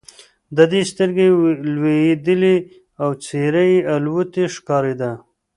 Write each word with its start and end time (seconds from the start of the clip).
د 0.55 0.57
ده 0.71 0.79
سترګې 0.91 1.27
لوېدلې 1.73 2.55
او 3.01 3.09
څېره 3.23 3.63
یې 3.71 3.79
الوتې 3.93 4.45
ښکارېده. 4.55 5.11